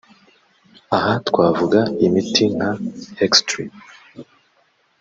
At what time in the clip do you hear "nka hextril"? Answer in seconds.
2.55-3.71